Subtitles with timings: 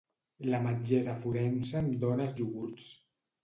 [0.53, 2.93] La metgessa forense em dóna els iogurts.